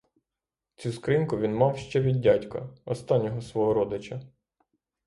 Цю 0.75 0.91
скриньку 0.91 1.37
він 1.37 1.55
мав 1.55 1.77
ще 1.77 2.01
від 2.01 2.21
дядька, 2.21 2.69
останнього 2.85 3.41
свого 3.41 3.73
родича. 3.73 4.21